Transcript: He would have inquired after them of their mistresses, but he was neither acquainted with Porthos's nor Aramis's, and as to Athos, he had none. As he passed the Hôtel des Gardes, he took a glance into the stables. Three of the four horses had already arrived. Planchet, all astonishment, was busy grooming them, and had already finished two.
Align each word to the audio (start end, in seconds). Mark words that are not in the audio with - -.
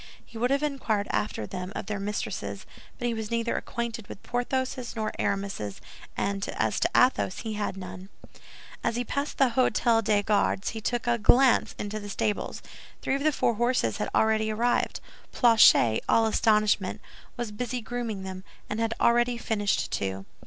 He 0.25 0.35
would 0.35 0.49
have 0.49 0.63
inquired 0.63 1.07
after 1.11 1.45
them 1.45 1.71
of 1.75 1.85
their 1.85 1.99
mistresses, 1.99 2.65
but 2.97 3.05
he 3.07 3.13
was 3.13 3.29
neither 3.29 3.55
acquainted 3.55 4.07
with 4.07 4.23
Porthos's 4.23 4.95
nor 4.95 5.11
Aramis's, 5.19 5.79
and 6.17 6.43
as 6.55 6.79
to 6.79 6.89
Athos, 6.95 7.41
he 7.41 7.53
had 7.53 7.77
none. 7.77 8.09
As 8.83 8.95
he 8.95 9.03
passed 9.03 9.37
the 9.37 9.51
Hôtel 9.51 10.03
des 10.03 10.23
Gardes, 10.23 10.69
he 10.69 10.81
took 10.81 11.05
a 11.05 11.19
glance 11.19 11.75
into 11.77 11.99
the 11.99 12.09
stables. 12.09 12.63
Three 13.03 13.13
of 13.13 13.23
the 13.23 13.31
four 13.31 13.53
horses 13.53 13.97
had 13.97 14.09
already 14.15 14.49
arrived. 14.49 15.01
Planchet, 15.31 16.03
all 16.09 16.25
astonishment, 16.25 16.99
was 17.37 17.51
busy 17.51 17.79
grooming 17.79 18.23
them, 18.23 18.43
and 18.71 18.79
had 18.79 18.95
already 18.99 19.37
finished 19.37 19.91
two. 19.91 20.25